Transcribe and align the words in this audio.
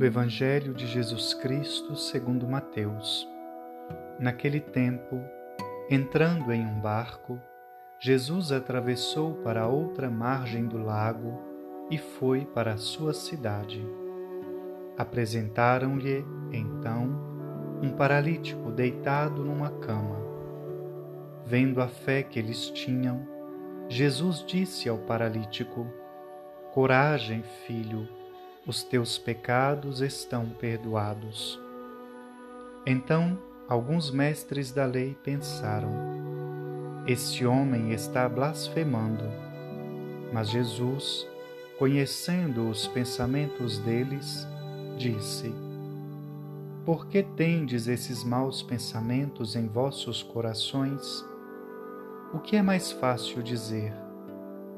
do 0.00 0.06
Evangelho 0.06 0.72
de 0.72 0.86
Jesus 0.86 1.34
Cristo 1.34 1.94
segundo 1.94 2.48
Mateus. 2.48 3.28
Naquele 4.18 4.58
tempo, 4.58 5.20
entrando 5.90 6.50
em 6.54 6.66
um 6.66 6.80
barco, 6.80 7.38
Jesus 7.98 8.50
atravessou 8.50 9.34
para 9.44 9.60
a 9.60 9.68
outra 9.68 10.08
margem 10.08 10.64
do 10.64 10.78
lago 10.78 11.38
e 11.90 11.98
foi 11.98 12.46
para 12.46 12.72
a 12.72 12.78
sua 12.78 13.12
cidade. 13.12 13.86
Apresentaram-lhe, 14.96 16.24
então, 16.50 17.10
um 17.82 17.90
paralítico 17.90 18.72
deitado 18.72 19.44
numa 19.44 19.68
cama. 19.68 20.16
Vendo 21.44 21.82
a 21.82 21.88
fé 21.88 22.22
que 22.22 22.38
eles 22.38 22.70
tinham, 22.70 23.28
Jesus 23.86 24.42
disse 24.46 24.88
ao 24.88 24.96
paralítico: 24.96 25.86
Coragem, 26.72 27.42
filho, 27.66 28.08
os 28.70 28.84
teus 28.84 29.18
pecados 29.18 30.00
estão 30.00 30.48
perdoados. 30.48 31.58
Então 32.86 33.36
alguns 33.68 34.12
mestres 34.12 34.70
da 34.70 34.86
lei 34.86 35.16
pensaram: 35.24 35.90
Este 37.04 37.44
homem 37.44 37.90
está 37.90 38.28
blasfemando. 38.28 39.24
Mas 40.32 40.50
Jesus, 40.50 41.26
conhecendo 41.80 42.70
os 42.70 42.86
pensamentos 42.86 43.80
deles, 43.80 44.46
disse: 44.96 45.52
Por 46.86 47.08
que 47.08 47.24
tendes 47.24 47.88
esses 47.88 48.22
maus 48.22 48.62
pensamentos 48.62 49.56
em 49.56 49.66
vossos 49.66 50.22
corações? 50.22 51.24
O 52.32 52.38
que 52.38 52.54
é 52.54 52.62
mais 52.62 52.92
fácil 52.92 53.42
dizer? 53.42 53.92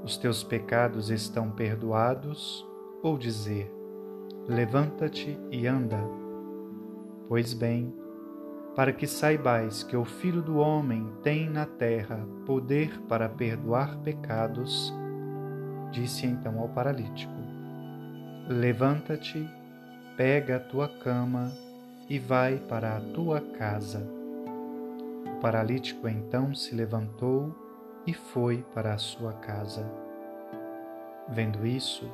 Os 0.03 0.17
teus 0.17 0.43
pecados 0.43 1.11
estão 1.11 1.51
perdoados? 1.51 2.67
Ou 3.03 3.19
dizer: 3.19 3.82
Levanta-te 4.49 5.39
e 5.51 5.67
anda? 5.67 5.99
Pois 7.29 7.55
bem, 7.55 7.95
para 8.75 8.93
que 8.93 9.07
saibais 9.07 9.83
que 9.83 9.97
o 9.97 10.05
Filho 10.05 10.43
do 10.43 10.59
Homem 10.59 11.11
tem 11.23 11.49
na 11.49 11.67
terra 11.67 12.27
poder 12.47 13.01
para 13.09 13.29
perdoar 13.29 13.99
pecados, 13.99 14.93
disse 15.91 16.27
então 16.27 16.59
ao 16.59 16.69
paralítico: 16.69 17.33
Levanta-te, 18.49 19.49
pega 20.17 20.57
a 20.57 20.61
tua 20.61 20.89
cama 20.89 21.53
e 22.09 22.19
vai 22.19 22.57
para 22.57 22.97
a 22.97 23.01
tua 23.01 23.41
casa 23.41 24.23
paralítico 25.43 26.07
então 26.07 26.55
se 26.55 26.73
levantou 26.73 27.53
e 28.07 28.15
foi 28.15 28.65
para 28.73 28.95
a 28.95 28.99
sua 28.99 29.33
casa. 29.33 29.85
Vendo 31.29 31.67
isso, 31.67 32.09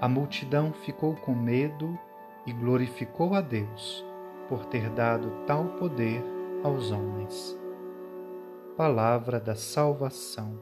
a 0.00 0.08
multidão 0.08 0.72
ficou 0.72 1.14
com 1.14 1.34
medo 1.34 1.98
e 2.46 2.52
glorificou 2.52 3.34
a 3.34 3.40
Deus 3.40 4.04
por 4.48 4.64
ter 4.66 4.88
dado 4.90 5.30
tal 5.46 5.64
poder 5.78 6.24
aos 6.62 6.90
homens. 6.90 7.58
Palavra 8.76 9.40
da 9.40 9.54
Salvação. 9.54 10.58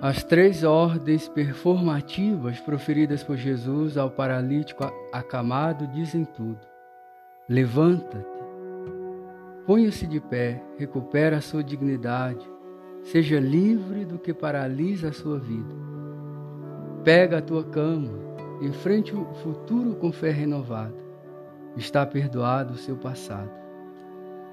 As 0.00 0.24
três 0.24 0.64
ordens 0.64 1.28
performativas 1.28 2.58
proferidas 2.58 3.22
por 3.22 3.36
Jesus 3.36 3.96
ao 3.96 4.10
paralítico 4.10 4.84
acamado 5.12 5.86
dizem 5.86 6.24
tudo. 6.24 6.58
Levanta-te, 7.48 8.31
ponha-se 9.66 10.06
de 10.06 10.20
pé, 10.20 10.62
recupera 10.78 11.38
a 11.38 11.40
sua 11.40 11.62
dignidade, 11.62 12.46
seja 13.02 13.38
livre 13.38 14.04
do 14.04 14.18
que 14.18 14.32
paralisa 14.32 15.08
a 15.08 15.12
sua 15.12 15.38
vida. 15.38 15.74
Pega 17.04 17.38
a 17.38 17.42
tua 17.42 17.64
cama, 17.64 18.10
enfrente 18.60 19.14
o 19.14 19.24
futuro 19.42 19.94
com 19.96 20.12
fé 20.12 20.30
renovada. 20.30 20.94
Está 21.76 22.04
perdoado 22.04 22.74
o 22.74 22.78
seu 22.78 22.96
passado. 22.96 23.50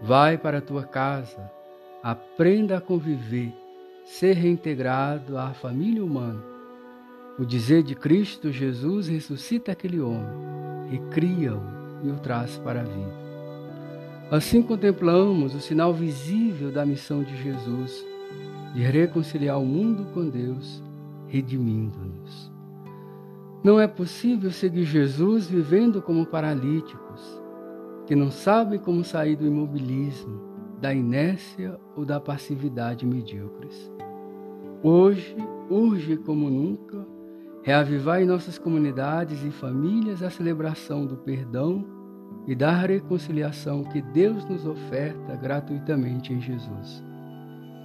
Vai 0.02 0.38
para 0.38 0.60
a 0.60 0.62
tua 0.62 0.84
casa, 0.84 1.52
aprenda 2.02 2.78
a 2.78 2.82
conviver 2.82 3.54
ser 4.06 4.34
reintegrado 4.34 5.38
à 5.38 5.54
família 5.54 6.04
humana. 6.04 6.42
O 7.38 7.46
dizer 7.46 7.84
de 7.84 7.96
Cristo 7.96 8.52
Jesus 8.52 9.08
ressuscita 9.08 9.72
aquele 9.72 10.00
homem, 10.00 10.90
recria-o 10.90 11.62
e 12.04 12.10
o 12.10 12.16
traz 12.20 12.58
para 12.58 12.82
a 12.82 12.84
vida. 12.84 13.19
Assim 14.32 14.62
contemplamos 14.62 15.56
o 15.56 15.60
sinal 15.60 15.92
visível 15.92 16.72
da 16.72 16.86
missão 16.86 17.24
de 17.24 17.36
Jesus 17.36 18.06
de 18.76 18.84
reconciliar 18.84 19.60
o 19.60 19.66
mundo 19.66 20.06
com 20.14 20.30
Deus, 20.30 20.84
redimindo-nos. 21.28 22.52
Não 23.64 23.80
é 23.80 23.88
possível 23.88 24.52
seguir 24.52 24.84
Jesus 24.84 25.48
vivendo 25.48 26.00
como 26.00 26.28
paralíticos, 26.28 27.42
que 28.06 28.16
não 28.16 28.30
sabem 28.30 28.78
como 28.78 29.04
sair 29.04 29.36
do 29.36 29.48
imobilismo, 29.48 30.40
da 30.80 30.94
inércia 30.94 31.80
ou 31.96 32.06
da 32.06 32.20
passividade 32.20 33.08
medíocres. 33.08 33.92
Hoje, 34.84 35.36
urge 35.70 36.16
como 36.18 36.52
nunca, 36.52 37.06
reavivar 37.64 38.22
em 38.22 38.26
nossas 38.26 38.60
comunidades 38.60 39.44
e 39.44 39.50
famílias 39.50 40.22
a 40.22 40.30
celebração 40.30 41.08
do 41.08 41.18
perdão 41.18 41.99
e 42.50 42.56
da 42.56 42.72
reconciliação 42.72 43.84
que 43.84 44.02
Deus 44.02 44.44
nos 44.46 44.66
oferta 44.66 45.36
gratuitamente 45.36 46.34
em 46.34 46.42
Jesus. 46.42 47.04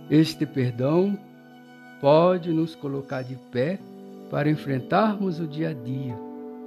Este 0.09 0.47
perdão 0.47 1.19
pode 2.01 2.51
nos 2.51 2.75
colocar 2.75 3.21
de 3.21 3.37
pé 3.53 3.79
para 4.31 4.49
enfrentarmos 4.49 5.39
o 5.39 5.47
dia 5.47 5.69
a 5.69 5.73
dia 5.75 6.19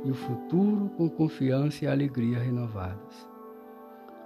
e 0.06 0.12
o 0.12 0.14
futuro 0.14 0.92
com 0.96 1.10
confiança 1.10 1.86
e 1.86 1.88
alegria 1.88 2.38
renovadas. 2.38 3.28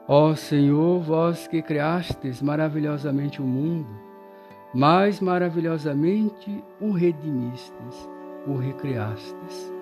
Ó 0.06 0.36
Senhor, 0.36 1.00
vós 1.00 1.48
que 1.48 1.62
criastes 1.62 2.42
maravilhosamente 2.42 3.42
o 3.42 3.46
mundo, 3.46 3.88
mais 4.76 5.22
maravilhosamente 5.22 6.62
o 6.82 6.92
redimistes, 6.92 8.10
o 8.46 8.58
recriastes. 8.58 9.74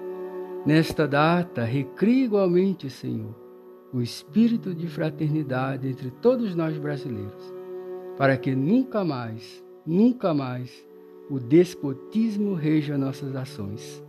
Nesta 0.63 1.07
data, 1.07 1.63
recria 1.63 2.25
igualmente, 2.25 2.87
Senhor, 2.87 3.48
o 3.93 4.01
espírito 4.01 4.73
de 4.73 4.87
fraternidade 4.87 5.87
entre 5.87 6.11
todos 6.11 6.53
nós 6.55 6.77
brasileiros, 6.77 7.53
para 8.17 8.37
que 8.37 8.55
nunca 8.55 9.03
mais, 9.03 9.63
nunca 9.85 10.33
mais, 10.33 10.85
o 11.29 11.39
despotismo 11.39 12.53
reja 12.53 12.97
nossas 12.97 13.35
ações 13.35 14.03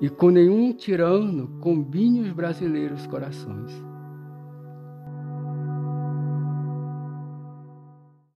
e 0.00 0.08
com 0.08 0.30
nenhum 0.30 0.72
tirano 0.72 1.48
combine 1.60 2.20
os 2.20 2.32
brasileiros 2.32 3.06
corações 3.06 3.72